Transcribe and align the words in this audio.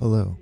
Hello, 0.00 0.38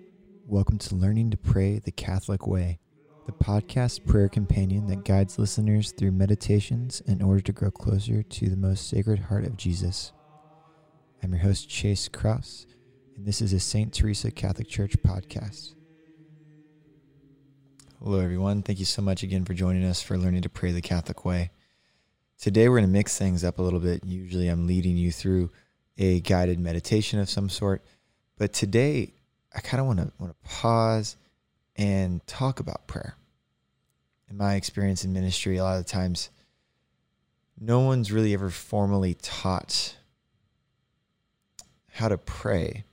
welcome 0.47 0.79
to 0.79 0.95
Learning 0.95 1.33
to 1.33 1.37
Pray 1.37 1.81
the 1.81 1.91
Catholic 1.91 2.47
Way, 2.47 2.79
the 3.27 3.33
podcast 3.33 4.07
prayer 4.07 4.29
companion 4.29 4.87
that 4.87 5.05
guides 5.05 5.37
listeners 5.37 5.91
through 5.91 6.13
meditations 6.13 7.03
in 7.09 7.21
order 7.21 7.41
to 7.41 7.51
grow 7.51 7.73
closer 7.73 8.23
to 8.23 8.49
the 8.49 8.57
most 8.57 8.89
sacred 8.89 9.19
heart 9.19 9.45
of 9.45 9.57
Jesus. 9.57 10.13
I'm 11.25 11.33
your 11.33 11.43
host, 11.43 11.69
Chase 11.69 12.07
Kraus, 12.07 12.69
and 13.17 13.27
this 13.27 13.43
is 13.43 13.53
a 13.53 13.59
St. 13.59 13.93
Teresa 13.93 14.31
Catholic 14.31 14.69
Church 14.69 14.97
podcast. 15.05 15.75
Hello, 18.01 18.21
everyone. 18.21 18.63
Thank 18.63 18.79
you 18.79 18.85
so 18.85 19.03
much 19.03 19.25
again 19.25 19.45
for 19.45 19.55
joining 19.55 19.83
us 19.83 20.01
for 20.01 20.17
Learning 20.17 20.43
to 20.43 20.49
Pray 20.49 20.71
the 20.71 20.81
Catholic 20.81 21.25
Way. 21.25 21.51
Today, 22.41 22.69
we're 22.69 22.77
going 22.77 22.89
to 22.89 22.97
mix 22.97 23.19
things 23.19 23.43
up 23.43 23.59
a 23.59 23.63
little 23.63 23.81
bit. 23.81 24.05
Usually, 24.05 24.47
I'm 24.47 24.69
leading 24.69 24.97
you 24.97 25.11
through 25.11 25.51
a 25.97 26.21
guided 26.21 26.61
meditation 26.61 27.19
of 27.19 27.29
some 27.29 27.49
sort, 27.49 27.85
but 28.37 28.53
today, 28.53 29.15
I 29.59 29.61
kind 29.61 29.81
of 29.81 29.89
want 29.89 29.99
to 29.99 30.13
want 30.21 30.33
to 30.33 30.49
pause 30.49 31.17
and 31.75 32.25
talk 32.29 32.61
about 32.61 32.87
prayer. 32.87 33.17
In 34.31 34.37
my 34.37 34.55
experience 34.55 35.05
in 35.05 35.13
ministry, 35.13 35.57
a 35.57 35.65
lot 35.65 35.81
of 35.81 35.87
times, 35.87 36.31
no 37.59 37.81
one's 37.81 38.13
really 38.13 38.33
ever 38.35 38.51
formally 38.51 39.15
taught 39.15 39.97
how 41.91 42.07
to 42.07 42.17
pray 42.17 42.85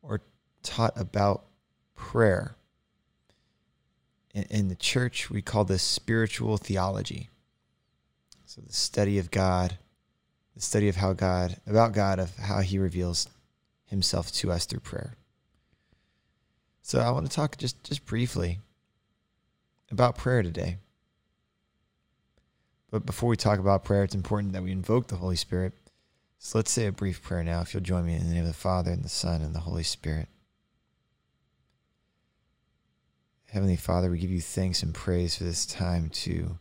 or 0.00 0.20
taught 0.62 0.92
about 0.94 1.46
prayer. 1.96 2.54
In, 4.32 4.44
in 4.44 4.68
the 4.68 4.76
church, 4.76 5.28
we 5.28 5.42
call 5.42 5.64
this 5.64 5.82
spiritual 5.82 6.56
theology. 6.56 7.30
So 8.46 8.60
the 8.60 8.72
study 8.72 9.18
of 9.18 9.32
God, 9.32 9.76
the 10.54 10.62
study 10.62 10.88
of 10.88 10.94
how 10.94 11.14
God, 11.14 11.56
about 11.66 11.92
God, 11.92 12.20
of 12.20 12.36
how 12.36 12.60
He 12.60 12.78
reveals 12.78 13.28
Himself 13.86 14.30
to 14.34 14.52
us 14.52 14.66
through 14.66 14.80
prayer. 14.80 15.16
So 16.82 16.98
I 17.00 17.10
want 17.10 17.26
to 17.26 17.32
talk 17.32 17.56
just, 17.56 17.82
just 17.84 18.06
briefly 18.06 18.58
about 19.90 20.16
prayer 20.16 20.42
today. 20.42 20.78
But 22.90 23.06
before 23.06 23.28
we 23.28 23.36
talk 23.36 23.58
about 23.58 23.84
prayer, 23.84 24.04
it's 24.04 24.14
important 24.14 24.52
that 24.52 24.62
we 24.62 24.72
invoke 24.72 25.06
the 25.06 25.16
Holy 25.16 25.36
Spirit. 25.36 25.72
So 26.38 26.58
let's 26.58 26.70
say 26.70 26.86
a 26.86 26.92
brief 26.92 27.22
prayer 27.22 27.44
now. 27.44 27.60
If 27.60 27.74
you'll 27.74 27.82
join 27.82 28.06
me 28.06 28.14
in 28.14 28.26
the 28.26 28.34
name 28.34 28.42
of 28.42 28.48
the 28.48 28.54
Father, 28.54 28.90
and 28.90 29.04
the 29.04 29.08
Son, 29.08 29.42
and 29.42 29.54
the 29.54 29.60
Holy 29.60 29.82
Spirit. 29.84 30.28
Heavenly 33.50 33.76
Father, 33.76 34.10
we 34.10 34.18
give 34.18 34.30
you 34.30 34.40
thanks 34.40 34.82
and 34.82 34.94
praise 34.94 35.36
for 35.36 35.44
this 35.44 35.66
time 35.66 36.08
to 36.10 36.58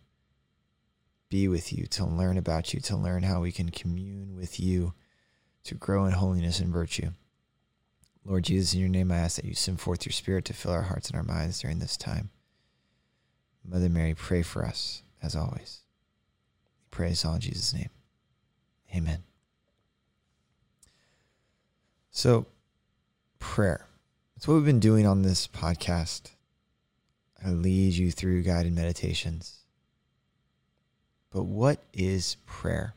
be 1.30 1.48
with 1.48 1.72
you, 1.72 1.86
to 1.86 2.06
learn 2.06 2.38
about 2.38 2.74
you, 2.74 2.80
to 2.82 2.98
learn 2.98 3.24
how 3.24 3.42
we 3.42 3.52
can 3.52 3.70
commune 3.70 4.36
with 4.36 4.60
you, 4.60 4.94
to 5.64 5.76
grow 5.76 6.06
in 6.06 6.14
holiness 6.14 6.60
and 6.60 6.74
virtue. 6.74 7.12
Lord 8.26 8.44
Jesus, 8.44 8.74
in 8.74 8.80
your 8.80 8.90
name 8.90 9.12
I 9.12 9.18
ask 9.18 9.38
that 9.38 9.46
you 9.46 9.56
send 9.56 9.80
forth 9.80 10.06
your 10.06 10.14
Spirit 10.14 10.46
to 10.46 10.54
fill 10.54 10.72
our 10.72 10.84
hearts 10.84 11.10
and 11.10 11.18
our 11.18 11.24
minds 11.24 11.62
during 11.62 11.80
this 11.80 11.98
time. 11.98 12.30
Mother 13.66 13.90
Mary, 13.90 14.16
pray 14.16 14.42
for 14.42 14.66
us, 14.66 15.04
as 15.22 15.36
always. 15.36 15.84
We 16.80 16.88
pray 16.92 17.10
this 17.10 17.26
all 17.26 17.36
in 17.36 17.42
Jesus' 17.42 17.74
name. 17.74 17.90
Amen. 18.96 19.24
So, 22.12 22.48
prayer. 23.38 23.86
That's 24.36 24.48
what 24.48 24.56
we've 24.56 24.66
been 24.66 24.80
doing 24.80 25.06
on 25.06 25.22
this 25.22 25.48
podcast. 25.48 26.32
I 27.46 27.52
lead 27.52 27.94
you 27.94 28.12
through 28.12 28.44
guided 28.44 28.74
meditations. 28.74 29.60
But 31.32 31.44
what 31.44 31.84
is 31.94 32.38
prayer? 32.46 32.96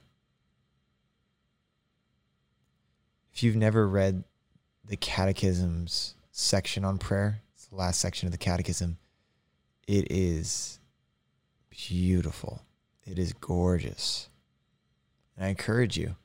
If 3.35 3.43
you've 3.43 3.57
never 3.57 3.87
read 3.87 4.25
the 4.85 4.97
Catechism's 4.97 6.15
section 6.31 6.85
on 6.85 6.99
prayer, 6.99 7.43
it's 7.55 7.67
the 7.67 7.77
last 7.77 8.01
section 8.01 8.27
of 8.27 8.33
the 8.33 8.39
Catechism, 8.39 8.99
it 9.87 10.11
is 10.11 10.79
beautiful. 11.71 12.63
It 13.05 13.19
is 13.19 13.33
gorgeous. 13.33 14.29
And 15.37 15.45
I 15.45 15.49
encourage 15.49 15.97
you 15.97 16.17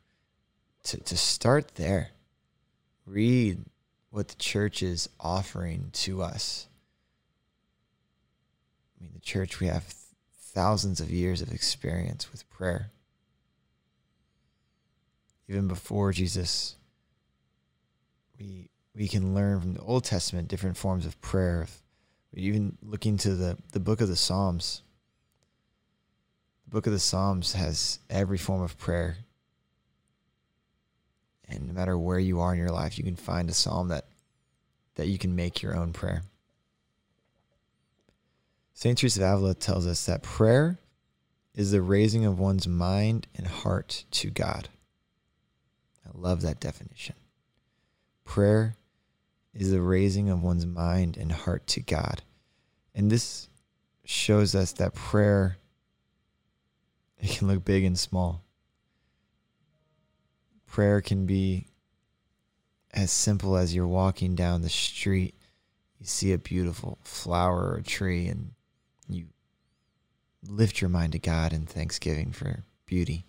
to, 0.83 0.97
to 0.97 1.17
start 1.17 1.75
there. 1.75 2.09
Read 3.05 3.59
what 4.09 4.27
the 4.27 4.35
church 4.35 4.83
is 4.83 5.09
offering 5.19 5.89
to 5.93 6.21
us. 6.21 6.67
I 8.99 9.03
mean, 9.03 9.11
the 9.13 9.21
church, 9.21 9.59
we 9.59 9.67
have 9.67 9.93
thousands 10.39 10.99
of 10.99 11.09
years 11.09 11.41
of 11.41 11.51
experience 11.51 12.31
with 12.31 12.49
prayer. 12.49 12.91
Even 15.47 15.67
before 15.67 16.11
Jesus, 16.11 16.75
we 18.39 18.69
we 18.95 19.07
can 19.07 19.35
learn 19.35 19.61
from 19.61 19.73
the 19.73 19.81
Old 19.81 20.03
Testament 20.03 20.47
different 20.47 20.77
forms 20.77 21.05
of 21.05 21.19
prayer. 21.21 21.67
Even 22.33 22.77
looking 22.81 23.17
to 23.17 23.35
the, 23.35 23.57
the 23.71 23.79
book 23.79 24.01
of 24.01 24.09
the 24.09 24.15
Psalms. 24.15 24.81
The 26.65 26.71
book 26.71 26.87
of 26.87 26.93
the 26.93 26.99
Psalms 26.99 27.53
has 27.53 27.99
every 28.09 28.37
form 28.37 28.61
of 28.61 28.77
prayer. 28.77 29.17
And 31.47 31.67
no 31.67 31.73
matter 31.73 31.97
where 31.97 32.19
you 32.19 32.41
are 32.41 32.53
in 32.53 32.59
your 32.59 32.71
life, 32.71 32.97
you 32.97 33.03
can 33.03 33.15
find 33.15 33.49
a 33.49 33.53
psalm 33.53 33.87
that 33.89 34.05
that 34.95 35.07
you 35.07 35.17
can 35.17 35.35
make 35.35 35.61
your 35.61 35.75
own 35.75 35.93
prayer. 35.93 36.23
St. 38.73 38.97
Teresa 38.97 39.23
of 39.23 39.37
Avila 39.37 39.53
tells 39.53 39.87
us 39.87 40.05
that 40.07 40.23
prayer 40.23 40.79
is 41.53 41.71
the 41.71 41.81
raising 41.81 42.25
of 42.25 42.39
one's 42.39 42.67
mind 42.67 43.27
and 43.35 43.47
heart 43.47 44.05
to 44.11 44.29
God. 44.29 44.69
I 46.05 46.09
love 46.13 46.41
that 46.41 46.59
definition. 46.59 47.15
Prayer 48.27 48.75
is 49.53 49.71
the 49.71 49.81
raising 49.81 50.29
of 50.29 50.43
one's 50.43 50.65
mind 50.65 51.17
and 51.17 51.31
heart 51.31 51.65
to 51.65 51.81
God. 51.81 52.21
And 52.93 53.09
this 53.09 53.47
shows 54.03 54.53
us 54.53 54.73
that 54.73 54.93
prayer 54.93 55.57
it 57.19 57.31
can 57.31 57.47
look 57.47 57.65
big 57.65 57.83
and 57.83 57.97
small. 57.97 58.43
Prayer 60.67 61.01
can 61.01 61.25
be 61.25 61.67
as 62.91 63.11
simple 63.11 63.55
as 63.55 63.73
you're 63.73 63.87
walking 63.87 64.35
down 64.35 64.61
the 64.61 64.69
street, 64.69 65.33
you 65.97 66.05
see 66.05 66.33
a 66.33 66.37
beautiful 66.37 66.99
flower 67.03 67.73
or 67.73 67.81
tree 67.81 68.27
and 68.27 68.51
you 69.07 69.27
lift 70.47 70.81
your 70.81 70.89
mind 70.89 71.13
to 71.13 71.19
God 71.19 71.53
in 71.53 71.65
thanksgiving 71.65 72.31
for 72.31 72.65
beauty. 72.85 73.25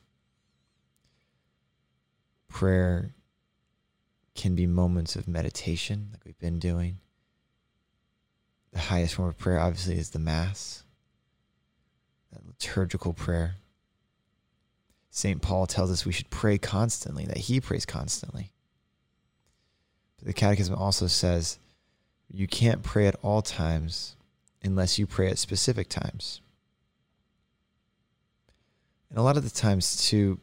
Prayer 2.49 3.15
can 4.39 4.55
be 4.55 4.67
moments 4.67 5.17
of 5.17 5.27
meditation, 5.27 6.09
like 6.13 6.25
we've 6.25 6.39
been 6.39 6.61
doing. 6.61 6.99
The 8.73 8.79
highest 8.79 9.17
form 9.17 9.29
of 9.29 9.37
prayer, 9.37 9.59
obviously, 9.59 9.99
is 9.99 10.11
the 10.11 10.21
Mass, 10.21 10.85
that 12.33 12.47
liturgical 12.47 13.13
prayer. 13.13 13.57
St. 15.11 15.43
Paul 15.43 15.67
tells 15.67 15.91
us 15.91 16.07
we 16.07 16.13
should 16.13 16.31
pray 16.31 16.57
constantly, 16.57 17.27
that 17.27 17.39
he 17.39 17.61
prays 17.61 17.85
constantly. 17.85 18.53
But 20.19 20.29
the 20.29 20.33
Catechism 20.33 20.75
also 20.75 21.09
says 21.09 21.59
you 22.31 22.47
can't 22.47 22.85
pray 22.85 23.09
at 23.09 23.17
all 23.23 23.43
times 23.43 24.15
unless 24.63 25.01
you 25.01 25.07
pray 25.07 25.29
at 25.29 25.39
specific 25.39 25.89
times. 25.89 26.41
And 29.11 29.19
a 29.19 29.23
lot 29.23 29.37
of 29.37 29.43
the 29.43 29.51
times, 29.51 30.09
too, 30.09 30.39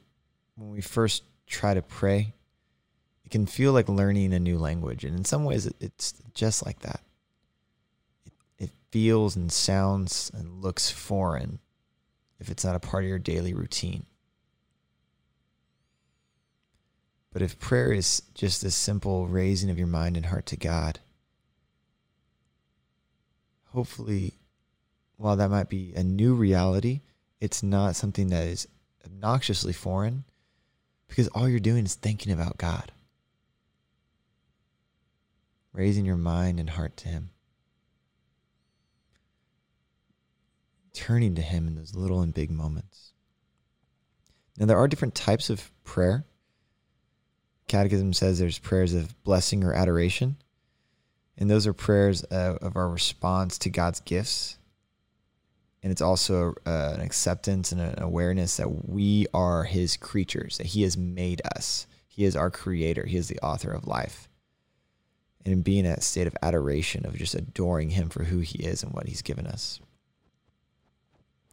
when 0.58 0.70
we 0.72 0.82
first 0.82 1.24
try 1.48 1.74
to 1.74 1.82
pray, 1.82 2.34
it 3.26 3.32
can 3.32 3.46
feel 3.46 3.74
like 3.74 3.90
learning 3.90 4.34
a 4.34 4.40
new 4.40 4.58
language. 4.58 5.04
And 5.04 5.18
in 5.18 5.26
some 5.26 5.44
ways, 5.44 5.72
it's 5.80 6.14
just 6.34 6.66
like 6.66 6.80
that. 6.80 7.02
It, 8.26 8.34
it 8.60 8.70
feels 8.92 9.36
and 9.36 9.52
sounds 9.52 10.32
and 10.34 10.62
looks 10.62 10.92
foreign 10.92 11.60
if 12.40 12.50
it's 12.50 12.64
not 12.64 12.76
a 12.76 12.80
part 12.80 13.04
of 13.04 13.10
your 13.10 13.20
daily 13.20 13.54
routine. 13.54 14.06
But 17.34 17.42
if 17.42 17.60
prayer 17.60 17.92
is 17.92 18.22
just 18.34 18.64
a 18.64 18.72
simple 18.72 19.28
raising 19.28 19.70
of 19.70 19.78
your 19.78 19.88
mind 19.88 20.16
and 20.16 20.28
heart 20.28 20.46
to 20.48 20.56
God, 20.56 21.00
hopefully, 23.74 24.36
while 25.18 25.36
that 25.36 25.50
might 25.50 25.68
be 25.68 25.94
a 25.96 26.04
new 26.04 26.34
reality, 26.34 27.02
it's 27.42 27.62
not 27.62 27.96
something 27.96 28.28
that 28.28 28.48
is 28.48 28.68
obnoxiously 29.06 29.74
foreign 29.74 30.24
because 31.08 31.28
all 31.30 31.50
you're 31.50 31.60
doing 31.60 31.86
is 31.86 31.96
thinking 31.96 32.32
about 32.32 32.58
God, 32.58 32.92
raising 35.76 36.06
your 36.06 36.18
mind 36.18 36.60
and 36.60 36.70
heart 36.70 36.96
to 36.98 37.10
Him, 37.10 37.32
turning 40.94 41.36
to 41.36 41.42
Him 41.42 41.68
in 41.68 41.76
those 41.76 41.96
little 41.96 42.22
and 42.22 42.34
big 42.34 42.50
moments. 42.50 43.14
Now, 44.58 44.66
there 44.68 44.78
are 44.78 44.88
different 44.88 45.16
types 45.16 45.50
of 45.50 45.70
prayer. 45.84 46.26
Catechism 47.68 48.14
says 48.14 48.40
there's 48.40 48.60
prayers 48.60 48.94
of 48.94 49.22
blessing 49.24 49.64
or 49.64 49.74
adoration. 49.74 50.38
And 51.38 51.50
those 51.50 51.68
are 51.68 51.74
prayers 51.74 52.24
uh, 52.32 52.58
of 52.62 52.78
our 52.78 52.88
response 52.88 53.58
to 53.60 53.70
God's 53.70 54.00
gifts. 54.00 54.58
And 55.84 55.92
it's 55.92 56.02
also 56.02 56.56
uh, 56.66 56.94
an 56.96 57.02
acceptance 57.02 57.74
and 57.74 57.82
an 57.82 58.02
awareness 58.02 58.58
that 58.58 58.88
we 58.88 59.28
are 59.34 59.66
His 59.66 59.98
creatures, 59.98 60.58
that 60.58 60.68
He 60.68 60.84
has 60.84 60.96
made 60.96 61.42
us. 61.56 61.86
He 62.08 62.24
is 62.24 62.38
our 62.38 62.50
creator, 62.50 63.06
He 63.06 63.18
is 63.18 63.28
the 63.28 63.40
author 63.40 63.72
of 63.72 63.86
life. 63.86 64.30
And 65.46 65.64
be 65.64 65.80
in 65.80 65.86
a 65.86 66.02
state 66.02 66.28
of 66.28 66.36
adoration 66.42 67.06
of 67.06 67.16
just 67.16 67.36
adoring 67.36 67.92
him 67.92 68.10
for 68.10 68.24
who 68.24 68.40
he 68.40 68.64
is 68.64 68.82
and 68.82 68.92
what 68.94 69.08
he's 69.08 69.22
given 69.22 69.46
us. 69.46 69.80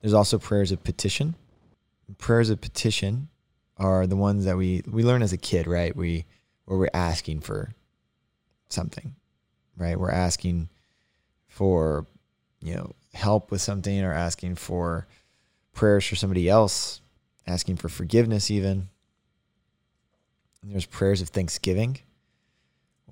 There's 0.01 0.15
also 0.15 0.39
prayers 0.39 0.73
of 0.73 0.83
petition. 0.83 1.37
Prayers 2.19 2.51
of 2.51 2.61
petition 2.61 3.29
are 3.77 4.07
the 4.07 4.17
ones 4.17 4.45
that 4.45 4.57
we 4.57 4.83
we 4.87 5.05
learn 5.05 5.23
as 5.23 5.33
a 5.33 5.39
kid, 5.39 5.67
right? 5.67 5.95
We 5.95 6.25
where 6.65 6.79
we're 6.79 6.89
asking 6.95 7.41
for 7.41 7.73
something, 8.69 9.15
right? 9.77 9.99
We're 9.99 10.11
asking 10.11 10.69
for 11.47 12.07
you 12.61 12.75
know 12.75 12.95
help 13.15 13.51
with 13.51 13.61
something 13.61 14.03
or 14.03 14.13
asking 14.13 14.57
for 14.57 15.07
prayers 15.73 16.07
for 16.07 16.17
somebody 16.17 16.49
else, 16.49 17.01
asking 17.47 17.77
for 17.77 17.89
forgiveness 17.89 18.51
even. 18.51 18.89
And 20.63 20.73
there's 20.73 20.87
prayers 20.87 21.21
of 21.21 21.29
thanksgiving. 21.29 21.99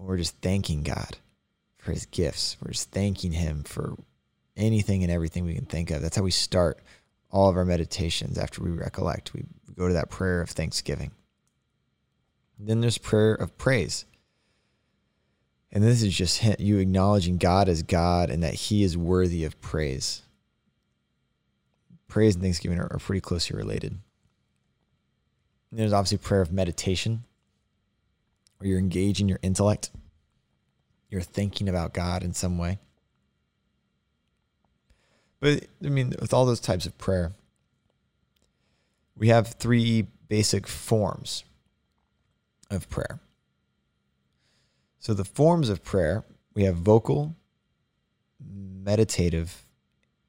We're 0.01 0.17
just 0.17 0.37
thanking 0.41 0.83
God 0.83 1.19
for 1.79 1.93
his 1.93 2.07
gifts. 2.07 2.57
We're 2.63 2.73
just 2.73 2.91
thanking 2.91 3.33
him 3.33 3.65
for 3.65 3.97
anything 4.57 5.03
and 5.03 5.13
everything 5.13 5.45
we 5.45 5.55
can 5.55 5.67
think 5.67 5.91
of. 5.91 6.03
That's 6.03 6.17
how 6.17 6.23
we 6.23 6.31
start 6.31 6.81
all 7.31 7.49
of 7.49 7.57
our 7.57 7.65
meditations 7.65 8.39
after 8.39 8.63
we 8.63 8.71
recollect. 8.71 9.35
We 9.35 9.45
go 9.77 9.89
to 9.89 9.95
that 9.95 10.11
prayer 10.11 10.41
of 10.41 10.51
thanksgiving. 10.51 11.13
then 12.59 12.81
there's 12.81 12.99
prayer 12.99 13.35
of 13.35 13.57
praise. 13.57 14.05
And 15.73 15.85
this 15.85 16.03
is 16.03 16.15
just 16.15 16.43
you 16.61 16.79
acknowledging 16.79 17.37
God 17.37 17.69
as 17.69 17.83
God 17.83 18.29
and 18.31 18.43
that 18.43 18.55
He 18.55 18.83
is 18.83 18.97
worthy 18.97 19.45
of 19.45 19.61
praise. 19.61 20.23
Praise 22.09 22.35
and 22.35 22.43
thanksgiving 22.43 22.81
are, 22.81 22.89
are 22.91 22.99
pretty 22.99 23.21
closely 23.21 23.57
related. 23.57 23.93
And 25.71 25.79
there's 25.79 25.93
obviously 25.93 26.19
prayer 26.19 26.41
of 26.41 26.53
meditation, 26.53 27.25
where 28.61 28.69
you're 28.69 28.79
engaging 28.79 29.27
your 29.27 29.39
intellect, 29.43 29.91
you're 31.09 31.23
thinking 31.23 31.67
about 31.67 31.95
God 31.95 32.23
in 32.23 32.35
some 32.35 32.59
way. 32.59 32.79
But 35.41 35.65
I 35.83 35.89
mean, 35.89 36.13
with 36.21 36.35
all 36.35 36.45
those 36.45 36.61
types 36.61 36.85
of 36.85 36.99
prayer, 36.99 37.33
we 39.17 39.29
have 39.29 39.49
three 39.49 40.07
basic 40.29 40.67
forms 40.67 41.45
of 42.71 42.89
prayer. 42.91 43.19
So 44.99 45.15
the 45.15 45.25
forms 45.25 45.71
of 45.71 45.83
prayer, 45.83 46.25
we 46.55 46.65
have 46.65 46.77
vocal, 46.77 47.35
meditative, 48.39 49.65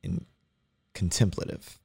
and 0.01 0.25
contemplative. 0.93 1.79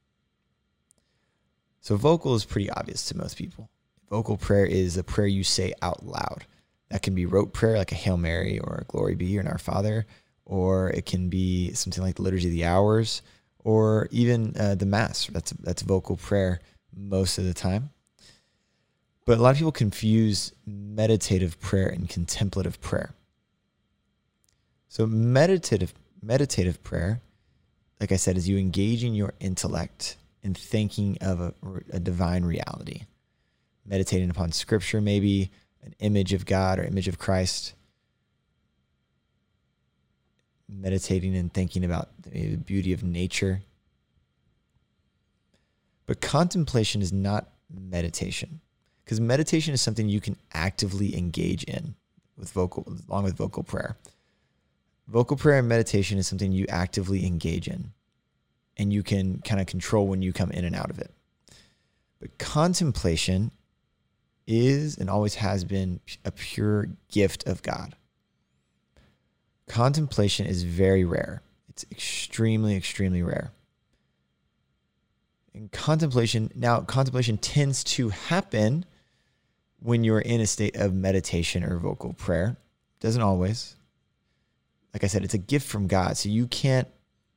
So 1.81 1.97
vocal 1.97 2.35
is 2.35 2.45
pretty 2.45 2.69
obvious 2.69 3.05
to 3.07 3.17
most 3.17 3.37
people. 3.37 3.69
Vocal 4.09 4.37
prayer 4.37 4.65
is 4.65 4.97
a 4.97 5.03
prayer 5.03 5.27
you 5.27 5.43
say 5.43 5.73
out 5.81 6.05
loud. 6.05 6.45
That 6.89 7.01
can 7.01 7.15
be 7.15 7.25
rote 7.25 7.53
prayer 7.53 7.77
like 7.77 7.91
a 7.91 7.95
Hail 7.95 8.17
Mary 8.17 8.59
or 8.59 8.79
a 8.81 8.85
Glory 8.85 9.15
Be 9.15 9.37
or 9.37 9.41
an 9.41 9.47
Our 9.47 9.57
Father 9.57 10.05
or 10.47 10.89
it 10.91 11.05
can 11.05 11.29
be 11.29 11.73
something 11.73 12.01
like 12.01 12.15
the 12.15 12.21
Liturgy 12.21 12.47
of 12.47 12.53
the 12.53 12.65
Hours, 12.65 13.21
or 13.59 14.07
even 14.11 14.55
uh, 14.57 14.75
the 14.75 14.85
Mass. 14.85 15.27
That's 15.27 15.51
that's 15.51 15.81
vocal 15.81 16.15
prayer 16.15 16.61
most 16.95 17.37
of 17.37 17.43
the 17.43 17.53
time. 17.53 17.89
But 19.25 19.37
a 19.37 19.41
lot 19.41 19.51
of 19.51 19.57
people 19.57 19.73
confuse 19.73 20.53
meditative 20.65 21.59
prayer 21.59 21.89
and 21.89 22.07
contemplative 22.07 22.79
prayer. 22.79 23.13
So 24.87 25.05
meditative 25.05 25.93
meditative 26.21 26.81
prayer, 26.81 27.19
like 27.99 28.13
I 28.13 28.15
said, 28.15 28.37
is 28.37 28.47
you 28.47 28.57
engaging 28.57 29.13
your 29.13 29.33
intellect 29.41 30.15
in 30.43 30.53
thinking 30.53 31.17
of 31.19 31.41
a, 31.41 31.53
a 31.91 31.99
divine 31.99 32.45
reality, 32.45 33.01
meditating 33.87 34.29
upon 34.29 34.51
Scripture, 34.51 35.01
maybe 35.01 35.51
an 35.83 35.95
image 35.99 36.33
of 36.33 36.45
God 36.45 36.79
or 36.79 36.83
image 36.83 37.07
of 37.07 37.17
Christ 37.17 37.73
meditating 40.69 41.35
and 41.35 41.53
thinking 41.53 41.83
about 41.85 42.09
the 42.23 42.57
beauty 42.57 42.93
of 42.93 43.03
nature. 43.03 43.61
But 46.05 46.21
contemplation 46.21 47.01
is 47.01 47.11
not 47.11 47.49
meditation 47.69 48.61
because 49.03 49.19
meditation 49.19 49.73
is 49.73 49.81
something 49.81 50.07
you 50.07 50.21
can 50.21 50.37
actively 50.53 51.17
engage 51.17 51.63
in 51.63 51.95
with 52.37 52.51
vocal 52.51 52.85
along 53.09 53.23
with 53.23 53.37
vocal 53.37 53.63
prayer. 53.63 53.97
Vocal 55.07 55.37
prayer 55.37 55.59
and 55.59 55.69
meditation 55.69 56.17
is 56.17 56.27
something 56.27 56.51
you 56.51 56.65
actively 56.69 57.25
engage 57.25 57.67
in 57.67 57.91
and 58.75 58.91
you 58.91 59.03
can 59.03 59.39
kind 59.39 59.59
of 59.59 59.67
control 59.67 60.07
when 60.07 60.21
you 60.21 60.33
come 60.33 60.51
in 60.51 60.65
and 60.65 60.75
out 60.75 60.89
of 60.89 60.99
it. 60.99 61.11
But 62.19 62.37
contemplation 62.37 63.51
is 64.47 64.97
and 64.97 65.09
always 65.09 65.35
has 65.35 65.63
been 65.63 65.99
a 66.25 66.31
pure 66.31 66.87
gift 67.09 67.45
of 67.47 67.61
God 67.61 67.95
contemplation 69.67 70.45
is 70.45 70.63
very 70.63 71.05
rare. 71.05 71.41
It's 71.69 71.85
extremely, 71.91 72.75
extremely 72.75 73.21
rare. 73.21 73.51
And 75.53 75.71
contemplation, 75.71 76.51
now, 76.55 76.81
contemplation 76.81 77.37
tends 77.37 77.83
to 77.83 78.09
happen 78.09 78.85
when 79.79 80.03
you're 80.03 80.19
in 80.19 80.41
a 80.41 80.47
state 80.47 80.75
of 80.75 80.93
meditation 80.93 81.63
or 81.63 81.77
vocal 81.77 82.13
prayer. 82.13 82.57
Doesn't 82.99 83.21
always. 83.21 83.75
Like 84.93 85.03
I 85.03 85.07
said, 85.07 85.23
it's 85.23 85.33
a 85.33 85.39
gift 85.39 85.67
from 85.67 85.87
God. 85.87 86.17
So 86.17 86.29
you 86.29 86.47
can't 86.47 86.87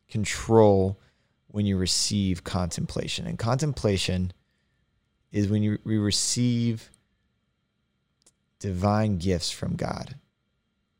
control 0.08 0.98
when 1.48 1.66
you 1.66 1.76
receive 1.76 2.44
contemplation. 2.44 3.26
And 3.26 3.38
contemplation 3.38 4.32
is 5.32 5.48
when 5.48 5.62
you, 5.62 5.78
we 5.84 5.98
receive 5.98 6.90
divine 8.60 9.18
gifts 9.18 9.50
from 9.50 9.74
God. 9.74 10.14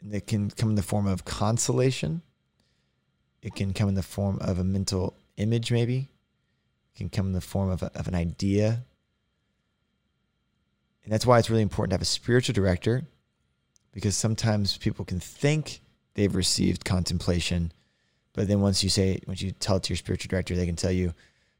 And 0.02 0.14
it 0.14 0.26
can 0.26 0.50
come 0.50 0.70
in 0.70 0.74
the 0.74 0.82
form 0.82 1.06
of 1.06 1.24
consolation. 1.24 2.22
It 3.42 3.54
can 3.54 3.72
come 3.72 3.88
in 3.88 3.94
the 3.94 4.02
form 4.02 4.38
of 4.40 4.58
a 4.58 4.64
mental 4.64 5.14
image, 5.36 5.70
maybe. 5.70 6.08
It 6.94 6.98
can 6.98 7.08
come 7.10 7.26
in 7.28 7.32
the 7.32 7.40
form 7.40 7.70
of, 7.70 7.82
a, 7.82 7.90
of 7.94 8.08
an 8.08 8.14
idea. 8.14 8.82
And 11.04 11.12
that's 11.12 11.26
why 11.26 11.38
it's 11.38 11.50
really 11.50 11.62
important 11.62 11.90
to 11.90 11.94
have 11.94 12.02
a 12.02 12.06
spiritual 12.06 12.54
director 12.54 13.04
because 13.92 14.16
sometimes 14.16 14.76
people 14.76 15.04
can 15.04 15.20
think 15.20 15.80
they've 16.14 16.34
received 16.34 16.84
contemplation, 16.84 17.72
but 18.32 18.46
then 18.46 18.60
once 18.60 18.84
you 18.84 18.90
say, 18.90 19.20
once 19.26 19.42
you 19.42 19.50
tell 19.52 19.76
it 19.76 19.82
to 19.84 19.90
your 19.90 19.96
spiritual 19.96 20.28
director, 20.28 20.54
they 20.54 20.66
can 20.66 20.76
tell 20.76 20.92
you, 20.92 21.12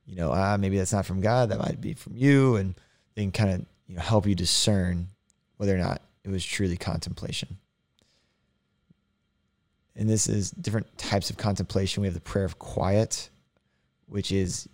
you 0.07 0.17
know, 0.17 0.31
ah, 0.33 0.57
maybe 0.57 0.79
that's 0.79 0.93
not 0.93 1.07
from 1.07 1.21
God, 1.21 1.51
that 1.51 1.59
might 1.59 1.81
be 1.81 1.95
from 1.95 2.17
you. 2.17 2.57
And 2.57 2.75
they 3.15 3.23
can 3.23 3.33
kind 3.33 3.51
of 3.51 3.67
you 3.89 3.97
know, 3.97 4.03
help 4.03 4.27
you 4.27 4.35
discern 4.35 5.09
whether 5.61 5.75
or 5.75 5.79
not 5.79 6.01
it 6.25 6.31
was 6.31 6.45
truly 6.45 6.77
contemplation 6.77 7.59
and 10.01 10.09
this 10.09 10.29
is 10.29 10.51
different 10.51 10.97
types 10.97 11.29
of 11.29 11.37
contemplation. 11.37 12.01
We 12.01 12.07
have 12.07 12.15
the 12.15 12.21
prayer 12.21 12.47
of 12.47 12.59
quiet, 12.59 13.29
which 14.07 14.33
is 14.33 14.67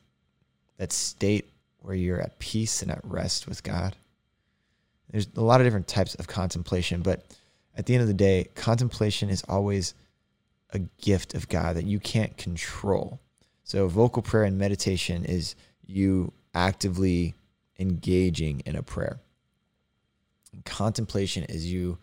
that 0.79 0.93
state 0.93 1.49
where 1.81 1.97
you're 1.97 2.21
at 2.21 2.39
peace 2.39 2.81
and 2.81 2.93
at 2.93 3.01
rest 3.03 3.49
with 3.49 3.65
God. 3.65 3.97
There's 5.11 5.29
a 5.37 5.41
lot 5.41 5.61
of 5.61 5.67
different 5.67 5.89
types 5.89 6.15
of 6.15 6.29
contemplation, 6.29 7.03
but 7.03 7.25
at 7.77 7.87
the 7.87 7.95
end 7.95 8.03
of 8.03 8.09
the 8.09 8.15
day, 8.15 8.49
contemplation 8.55 9.29
is 9.29 9.43
always 9.49 9.95
a 10.71 10.79
gift 11.03 11.35
of 11.35 11.49
God 11.49 11.75
that 11.75 11.87
you 11.87 11.99
can't 11.99 12.37
control. 12.37 13.19
So, 13.65 13.89
vocal 13.89 14.23
prayer 14.23 14.45
and 14.45 14.59
meditation 14.59 15.25
is 15.25 15.57
you 15.85 16.33
actively 16.55 17.35
engaging 17.81 18.61
in 18.61 18.77
a 18.77 18.83
prayer. 18.83 19.19
And 20.57 20.65
contemplation 20.65 21.45
is 21.45 21.71
you 21.71 21.99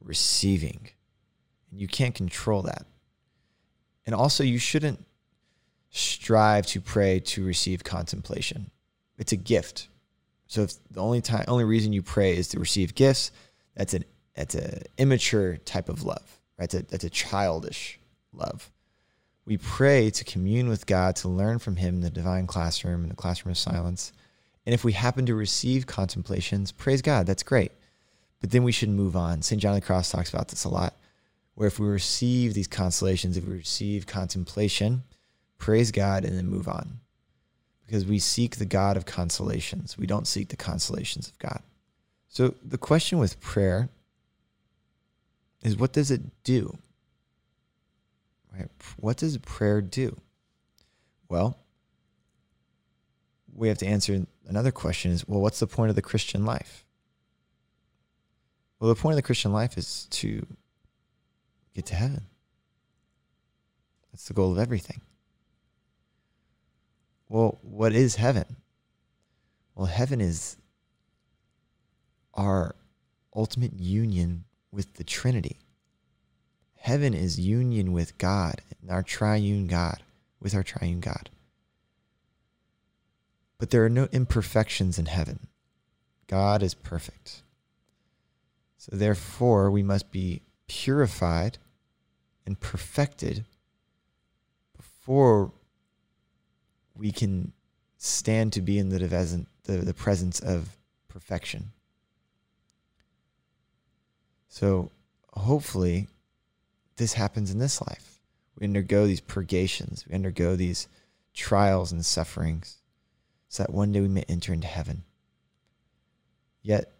receiving 0.00 0.88
and 1.70 1.78
you 1.80 1.86
can't 1.86 2.14
control 2.14 2.62
that. 2.62 2.86
And 4.06 4.14
also, 4.14 4.42
you 4.42 4.58
shouldn't 4.58 5.04
strive 5.90 6.66
to 6.68 6.80
pray 6.80 7.20
to 7.20 7.44
receive 7.44 7.84
contemplation. 7.84 8.70
It's 9.18 9.32
a 9.32 9.36
gift. 9.36 9.88
So 10.46 10.62
if 10.62 10.72
the 10.90 11.00
only 11.00 11.20
time, 11.20 11.44
only 11.48 11.64
reason 11.64 11.92
you 11.92 12.02
pray 12.02 12.36
is 12.36 12.48
to 12.48 12.58
receive 12.58 12.94
gifts, 12.94 13.30
that's 13.76 13.94
an 13.94 14.04
that's 14.34 14.54
an 14.54 14.82
immature 14.96 15.58
type 15.58 15.90
of 15.90 16.02
love, 16.02 16.40
right? 16.58 16.70
That's 16.70 16.74
a, 16.74 16.82
that's 16.90 17.04
a 17.04 17.10
childish 17.10 18.00
love. 18.32 18.70
We 19.44 19.58
pray 19.58 20.08
to 20.10 20.24
commune 20.24 20.68
with 20.68 20.86
God, 20.86 21.16
to 21.16 21.28
learn 21.28 21.58
from 21.58 21.76
Him 21.76 21.96
in 21.96 22.00
the 22.00 22.10
divine 22.10 22.46
classroom, 22.46 23.02
in 23.02 23.10
the 23.10 23.14
classroom 23.14 23.50
of 23.50 23.58
silence. 23.58 24.12
And 24.64 24.72
if 24.74 24.84
we 24.84 24.92
happen 24.92 25.26
to 25.26 25.34
receive 25.34 25.86
contemplations, 25.86 26.72
praise 26.72 27.02
God, 27.02 27.26
that's 27.26 27.42
great. 27.42 27.72
But 28.42 28.50
then 28.50 28.64
we 28.64 28.72
should 28.72 28.90
move 28.90 29.16
on. 29.16 29.40
St. 29.40 29.62
John 29.62 29.74
of 29.74 29.80
the 29.80 29.86
Cross 29.86 30.10
talks 30.10 30.28
about 30.28 30.48
this 30.48 30.64
a 30.64 30.68
lot 30.68 30.94
where 31.54 31.68
if 31.68 31.78
we 31.78 31.86
receive 31.86 32.54
these 32.54 32.66
consolations, 32.66 33.36
if 33.36 33.46
we 33.46 33.54
receive 33.54 34.06
contemplation, 34.06 35.04
praise 35.58 35.90
God 35.90 36.24
and 36.24 36.36
then 36.36 36.46
move 36.46 36.68
on. 36.68 37.00
Because 37.86 38.04
we 38.06 38.18
seek 38.18 38.56
the 38.56 38.66
God 38.66 38.96
of 38.96 39.06
consolations. 39.06 39.98
We 39.98 40.06
don't 40.06 40.26
seek 40.26 40.48
the 40.48 40.56
consolations 40.56 41.28
of 41.28 41.38
God. 41.38 41.62
So 42.28 42.54
the 42.64 42.78
question 42.78 43.18
with 43.18 43.40
prayer 43.40 43.90
is 45.62 45.76
what 45.76 45.92
does 45.92 46.10
it 46.10 46.22
do? 46.42 46.78
Right? 48.52 48.68
What 48.96 49.18
does 49.18 49.36
prayer 49.38 49.80
do? 49.80 50.16
Well, 51.28 51.58
we 53.54 53.68
have 53.68 53.78
to 53.78 53.86
answer 53.86 54.26
another 54.48 54.72
question 54.72 55.12
is 55.12 55.28
well, 55.28 55.40
what's 55.40 55.60
the 55.60 55.66
point 55.66 55.90
of 55.90 55.96
the 55.96 56.02
Christian 56.02 56.44
life? 56.44 56.84
Well, 58.82 58.92
the 58.92 59.00
point 59.00 59.12
of 59.12 59.16
the 59.18 59.22
Christian 59.22 59.52
life 59.52 59.78
is 59.78 60.08
to 60.10 60.44
get 61.72 61.86
to 61.86 61.94
heaven. 61.94 62.26
That's 64.10 64.26
the 64.26 64.34
goal 64.34 64.50
of 64.50 64.58
everything. 64.58 65.02
Well, 67.28 67.60
what 67.62 67.92
is 67.92 68.16
heaven? 68.16 68.56
Well, 69.76 69.86
heaven 69.86 70.20
is 70.20 70.56
our 72.34 72.74
ultimate 73.36 73.78
union 73.78 74.46
with 74.72 74.94
the 74.94 75.04
Trinity. 75.04 75.60
Heaven 76.78 77.14
is 77.14 77.38
union 77.38 77.92
with 77.92 78.18
God, 78.18 78.62
our 78.90 79.04
triune 79.04 79.68
God, 79.68 80.02
with 80.40 80.56
our 80.56 80.64
triune 80.64 80.98
God. 80.98 81.30
But 83.58 83.70
there 83.70 83.84
are 83.84 83.88
no 83.88 84.08
imperfections 84.10 84.98
in 84.98 85.06
heaven. 85.06 85.46
God 86.26 86.64
is 86.64 86.74
perfect. 86.74 87.44
So 88.82 88.96
therefore, 88.96 89.70
we 89.70 89.84
must 89.84 90.10
be 90.10 90.42
purified 90.66 91.58
and 92.44 92.58
perfected 92.58 93.44
before 94.76 95.52
we 96.96 97.12
can 97.12 97.52
stand 97.96 98.52
to 98.54 98.60
be 98.60 98.80
in 98.80 98.88
the, 98.88 99.46
the, 99.62 99.72
the 99.72 99.94
presence 99.94 100.40
of 100.40 100.76
perfection. 101.06 101.70
So 104.48 104.90
hopefully, 105.32 106.08
this 106.96 107.12
happens 107.12 107.52
in 107.52 107.60
this 107.60 107.80
life. 107.80 108.18
We 108.58 108.66
undergo 108.66 109.06
these 109.06 109.20
purgations, 109.20 110.04
we 110.08 110.16
undergo 110.16 110.56
these 110.56 110.88
trials 111.34 111.92
and 111.92 112.04
sufferings, 112.04 112.78
so 113.48 113.62
that 113.62 113.72
one 113.72 113.92
day 113.92 114.00
we 114.00 114.08
may 114.08 114.24
enter 114.28 114.52
into 114.52 114.66
heaven. 114.66 115.04
Yet, 116.62 116.90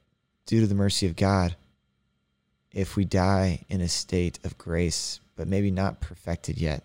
due 0.47 0.61
to 0.61 0.69
the 0.69 0.77
mercy 0.77 1.09
of 1.09 1.17
God, 1.17 1.57
if 2.73 2.97
we 2.97 3.05
die 3.05 3.65
in 3.69 3.81
a 3.81 3.89
state 3.89 4.39
of 4.45 4.59
grace, 4.59 5.21
but 5.37 5.49
maybe 5.49 5.71
not 5.71 6.01
perfected 6.01 6.59
yet, 6.59 6.85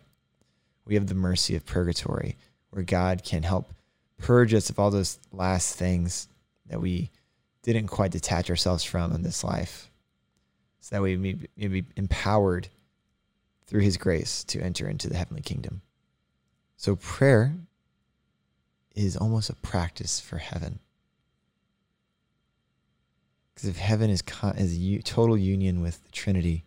we 0.86 0.96
have 0.96 1.08
the 1.08 1.16
mercy 1.16 1.56
of 1.56 1.66
purgatory, 1.66 2.38
where 2.70 2.84
God 2.84 3.24
can 3.24 3.44
help 3.44 3.74
purge 4.18 4.54
us 4.54 4.70
of 4.70 4.80
all 4.80 4.92
those 4.92 5.20
last 5.32 5.76
things 5.76 6.28
that 6.68 6.82
we 6.82 7.12
didn't 7.64 7.88
quite 7.88 8.12
detach 8.12 8.50
ourselves 8.50 8.84
from 8.84 9.14
in 9.14 9.24
this 9.24 9.44
life 9.44 9.92
so 10.80 10.96
that 10.96 11.02
we 11.02 11.18
may 11.18 11.68
be 11.68 11.86
empowered 11.96 12.70
through 13.66 13.82
his 13.82 13.98
grace 13.98 14.44
to 14.46 14.62
enter 14.62 14.88
into 14.88 15.10
the 15.10 15.18
heavenly 15.18 15.42
kingdom. 15.42 15.82
So 16.78 16.96
prayer 16.96 17.56
is 18.96 19.18
almost 19.18 19.50
a 19.50 19.56
practice 19.56 20.20
for 20.20 20.38
heaven. 20.38 20.80
If 23.68 23.78
heaven 23.78 24.10
is, 24.10 24.22
con- 24.22 24.58
is 24.58 24.78
u- 24.78 25.02
total 25.02 25.38
union 25.38 25.82
with 25.82 26.04
the 26.04 26.12
Trinity, 26.12 26.66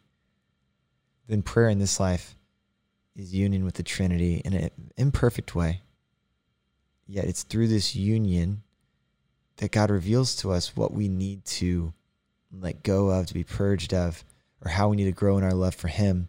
then 1.29 1.43
prayer 1.43 1.69
in 1.69 1.79
this 1.79 1.99
life 2.01 2.37
is 3.17 3.35
union 3.35 3.65
with 3.65 3.75
the 3.75 3.83
Trinity 3.83 4.43
in 4.45 4.53
an 4.55 4.71
imperfect 4.97 5.55
way. 5.55 5.83
Yet 7.07 7.25
it's 7.25 7.43
through 7.43 7.69
this 7.69 7.97
union 7.97 8.63
that 9.57 9.73
God 9.73 9.91
reveals 9.91 10.37
to 10.37 10.53
us 10.53 10.77
what 10.77 10.93
we 10.93 11.09
need 11.09 11.45
to 11.45 11.93
let 12.53 12.83
go 12.83 13.11
of, 13.11 13.27
to 13.27 13.35
be 13.35 13.45
purged 13.45 13.93
of, 13.93 14.25
or 14.65 14.71
how 14.71 14.89
we 14.89 14.97
need 14.97 15.05
to 15.05 15.13
grow 15.13 15.39
in 15.39 15.45
our 15.45 15.55
love 15.55 15.75
for 15.75 15.89
Him, 15.89 16.29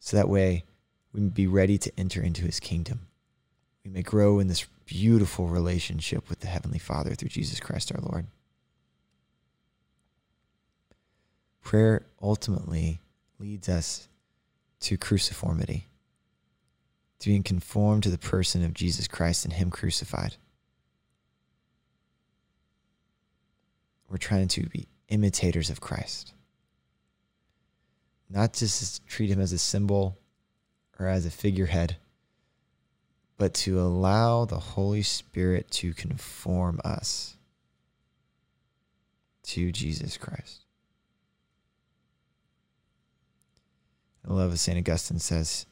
so 0.00 0.16
that 0.16 0.28
way 0.28 0.64
we 1.12 1.20
may 1.20 1.30
be 1.30 1.46
ready 1.46 1.78
to 1.78 1.92
enter 1.98 2.22
into 2.22 2.42
His 2.42 2.60
kingdom. 2.60 3.00
We 3.84 3.90
may 3.90 4.02
grow 4.02 4.38
in 4.38 4.48
this 4.48 4.66
beautiful 4.86 5.48
relationship 5.48 6.28
with 6.28 6.40
the 6.40 6.46
Heavenly 6.46 6.78
Father 6.78 7.14
through 7.14 7.28
Jesus 7.28 7.60
Christ 7.60 7.92
our 7.94 8.00
Lord. 8.00 8.26
Prayer 11.68 12.06
ultimately 12.22 13.02
leads 13.38 13.68
us 13.68 14.08
to 14.80 14.96
cruciformity, 14.96 15.84
to 17.18 17.28
being 17.28 17.42
conformed 17.42 18.04
to 18.04 18.08
the 18.08 18.16
person 18.16 18.64
of 18.64 18.72
Jesus 18.72 19.06
Christ 19.06 19.44
and 19.44 19.52
Him 19.52 19.68
crucified. 19.68 20.36
We're 24.08 24.16
trying 24.16 24.48
to 24.48 24.66
be 24.70 24.88
imitators 25.10 25.68
of 25.68 25.78
Christ. 25.78 26.32
Not 28.30 28.54
just 28.54 29.06
treat 29.06 29.28
him 29.28 29.38
as 29.38 29.52
a 29.52 29.58
symbol 29.58 30.18
or 30.98 31.06
as 31.06 31.26
a 31.26 31.30
figurehead, 31.30 31.98
but 33.36 33.52
to 33.52 33.78
allow 33.78 34.46
the 34.46 34.58
Holy 34.58 35.02
Spirit 35.02 35.70
to 35.72 35.92
conform 35.92 36.80
us 36.82 37.36
to 39.42 39.70
Jesus 39.70 40.16
Christ. 40.16 40.64
I 44.26 44.32
love 44.32 44.50
what 44.50 44.58
St. 44.58 44.78
Augustine 44.78 45.18
says. 45.18 45.66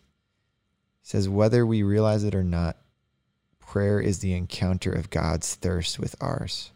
Says, 1.03 1.29
whether 1.29 1.65
we 1.65 1.83
realize 1.83 2.25
it 2.25 2.35
or 2.35 2.43
not, 2.43 2.77
prayer 3.61 4.01
is 4.01 4.19
the 4.19 4.35
encounter 4.35 4.91
of 4.91 5.11
God's 5.11 5.55
thirst 5.55 5.99
with 5.99 6.17
ours. 6.21 6.73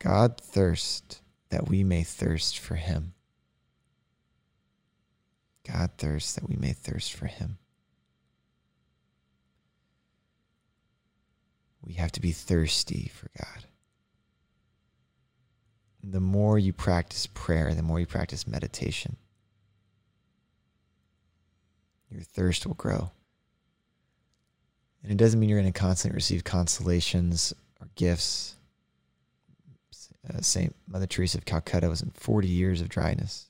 God 0.00 0.40
thirst 0.40 1.20
that 1.50 1.68
we 1.68 1.84
may 1.84 2.02
thirst 2.02 2.58
for 2.58 2.74
him. 2.74 3.12
God 5.66 5.90
thirsts 5.98 6.34
that 6.34 6.48
we 6.48 6.56
may 6.56 6.72
thirst 6.72 7.12
for 7.12 7.26
him. 7.26 7.58
We 11.82 11.94
have 11.94 12.12
to 12.12 12.20
be 12.20 12.32
thirsty 12.32 13.10
for 13.14 13.30
God. 13.38 13.64
The 16.02 16.20
more 16.20 16.58
you 16.58 16.72
practice 16.72 17.26
prayer, 17.26 17.74
the 17.74 17.82
more 17.82 18.00
you 18.00 18.06
practice 18.06 18.46
meditation, 18.46 19.16
your 22.10 22.22
thirst 22.22 22.66
will 22.66 22.74
grow. 22.74 23.10
And 25.02 25.12
it 25.12 25.16
doesn't 25.16 25.40
mean 25.40 25.48
you're 25.48 25.60
going 25.60 25.72
to 25.72 25.78
constantly 25.78 26.16
receive 26.16 26.44
consolations 26.44 27.54
or 27.80 27.88
gifts 27.94 28.56
uh, 30.28 30.40
Saint 30.40 30.74
Mother 30.86 31.06
Teresa 31.06 31.38
of 31.38 31.44
Calcutta 31.44 31.88
was 31.88 32.02
in 32.02 32.10
40 32.10 32.48
years 32.48 32.80
of 32.80 32.88
dryness. 32.88 33.46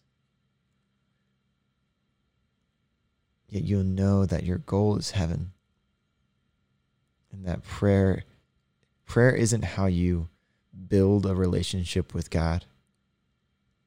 Yet 3.48 3.64
you'll 3.64 3.82
know 3.82 4.26
that 4.26 4.44
your 4.44 4.58
goal 4.58 4.96
is 4.96 5.10
heaven. 5.10 5.52
And 7.32 7.44
that 7.44 7.64
prayer 7.64 8.24
prayer 9.06 9.34
isn't 9.34 9.64
how 9.64 9.86
you 9.86 10.28
build 10.88 11.26
a 11.26 11.34
relationship 11.34 12.14
with 12.14 12.30
God. 12.30 12.64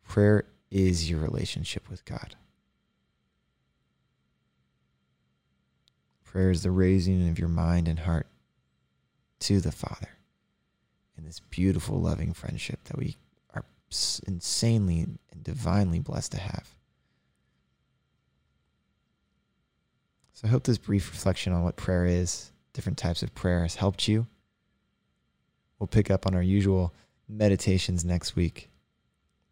Prayer 0.05 0.45
is 0.69 1.09
your 1.09 1.19
relationship 1.19 1.89
with 1.89 2.03
God. 2.03 2.35
Prayer 6.33 6.49
is 6.49 6.63
the 6.63 6.71
raising 6.71 7.29
of 7.29 7.37
your 7.37 7.47
mind 7.47 7.87
and 7.87 7.99
heart 7.99 8.25
to 9.39 9.61
the 9.61 9.71
Father 9.71 10.09
in 11.15 11.25
this 11.25 11.39
beautiful, 11.39 12.01
loving 12.01 12.33
friendship 12.33 12.79
that 12.85 12.97
we 12.97 13.17
are 13.53 13.63
insanely 14.25 15.01
and 15.01 15.43
divinely 15.43 15.99
blessed 15.99 16.31
to 16.31 16.39
have. 16.39 16.73
So 20.33 20.47
I 20.47 20.49
hope 20.49 20.63
this 20.63 20.79
brief 20.79 21.11
reflection 21.11 21.53
on 21.53 21.61
what 21.61 21.75
prayer 21.75 22.07
is, 22.07 22.51
different 22.73 22.97
types 22.97 23.21
of 23.21 23.35
prayer, 23.35 23.61
has 23.61 23.75
helped 23.75 24.07
you. 24.07 24.25
We'll 25.77 25.85
pick 25.85 26.09
up 26.09 26.25
on 26.25 26.33
our 26.33 26.41
usual 26.41 26.95
meditations 27.29 28.03
next 28.03 28.35
week. 28.35 28.71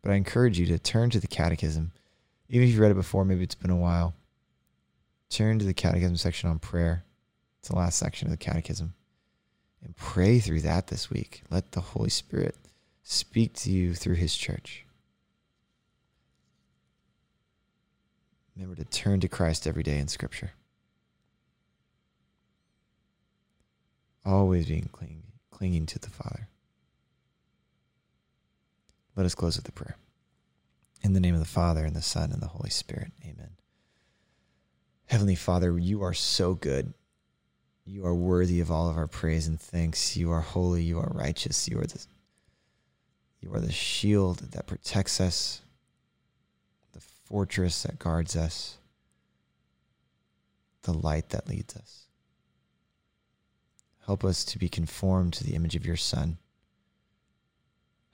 But 0.01 0.13
I 0.13 0.15
encourage 0.15 0.57
you 0.57 0.65
to 0.65 0.79
turn 0.79 1.11
to 1.11 1.19
the 1.19 1.27
Catechism. 1.27 1.91
Even 2.49 2.67
if 2.67 2.73
you've 2.73 2.81
read 2.81 2.89
it 2.89 2.95
before, 2.95 3.23
maybe 3.23 3.43
it's 3.43 3.53
been 3.53 3.69
a 3.69 3.75
while. 3.75 4.15
Turn 5.31 5.59
to 5.59 5.65
the 5.65 5.73
Catechism 5.73 6.17
section 6.17 6.49
on 6.49 6.59
prayer. 6.59 7.05
It's 7.59 7.69
the 7.69 7.75
last 7.77 7.97
section 7.97 8.27
of 8.27 8.31
the 8.31 8.37
Catechism 8.37 8.93
and 9.81 9.95
pray 9.95 10.39
through 10.39 10.59
that 10.61 10.87
this 10.87 11.09
week. 11.09 11.43
Let 11.49 11.71
the 11.71 11.79
Holy 11.79 12.09
Spirit 12.09 12.57
speak 13.01 13.53
to 13.53 13.71
you 13.71 13.93
through 13.93 14.15
His 14.15 14.35
church. 14.35 14.85
Remember 18.57 18.75
to 18.75 18.83
turn 18.83 19.21
to 19.21 19.29
Christ 19.29 19.65
every 19.65 19.83
day 19.83 19.99
in 19.99 20.09
Scripture. 20.09 20.51
Always 24.25 24.65
being 24.65 24.89
clinging, 24.91 25.23
clinging 25.49 25.85
to 25.87 25.99
the 25.99 26.09
Father. 26.09 26.49
Let 29.15 29.25
us 29.25 29.33
close 29.33 29.55
with 29.55 29.67
a 29.69 29.71
prayer. 29.71 29.95
In 31.01 31.13
the 31.13 31.21
name 31.21 31.33
of 31.33 31.39
the 31.39 31.45
Father, 31.45 31.85
and 31.85 31.95
the 31.95 32.01
Son, 32.01 32.31
and 32.33 32.41
the 32.41 32.47
Holy 32.47 32.69
Spirit. 32.69 33.13
Amen. 33.23 33.51
Heavenly 35.11 35.35
Father, 35.35 35.77
you 35.77 36.03
are 36.03 36.13
so 36.13 36.53
good. 36.53 36.93
You 37.83 38.05
are 38.05 38.15
worthy 38.15 38.61
of 38.61 38.71
all 38.71 38.89
of 38.89 38.95
our 38.95 39.07
praise 39.07 39.45
and 39.45 39.59
thanks. 39.59 40.15
You 40.15 40.31
are 40.31 40.39
holy. 40.39 40.83
You 40.83 40.99
are 40.99 41.11
righteous. 41.13 41.67
You 41.67 41.79
are 41.79 41.85
the, 41.85 42.01
you 43.41 43.53
are 43.53 43.59
the 43.59 43.73
shield 43.73 44.37
that 44.53 44.67
protects 44.67 45.19
us, 45.19 45.63
the 46.93 47.01
fortress 47.01 47.83
that 47.83 47.99
guards 47.99 48.37
us, 48.37 48.77
the 50.83 50.93
light 50.93 51.27
that 51.31 51.49
leads 51.49 51.75
us. 51.75 52.05
Help 54.05 54.23
us 54.23 54.45
to 54.45 54.57
be 54.57 54.69
conformed 54.69 55.33
to 55.33 55.43
the 55.43 55.55
image 55.55 55.75
of 55.75 55.85
your 55.85 55.97
Son. 55.97 56.37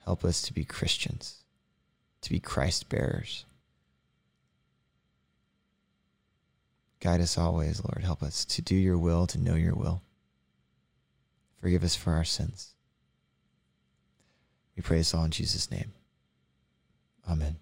Help 0.04 0.24
us 0.24 0.42
to 0.42 0.52
be 0.52 0.64
Christians, 0.64 1.44
to 2.22 2.30
be 2.30 2.40
Christ 2.40 2.88
bearers. 2.88 3.44
Guide 7.00 7.20
us 7.20 7.38
always, 7.38 7.82
Lord. 7.84 8.02
Help 8.04 8.22
us 8.22 8.44
to 8.44 8.62
do 8.62 8.74
your 8.74 8.98
will, 8.98 9.26
to 9.28 9.38
know 9.38 9.54
your 9.54 9.74
will. 9.74 10.02
Forgive 11.60 11.84
us 11.84 11.94
for 11.94 12.12
our 12.12 12.24
sins. 12.24 12.74
We 14.76 14.82
pray 14.82 14.98
this 14.98 15.14
all 15.14 15.24
in 15.24 15.30
Jesus' 15.30 15.70
name. 15.70 15.92
Amen. 17.28 17.56